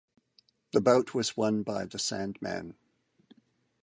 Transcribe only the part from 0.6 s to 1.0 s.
The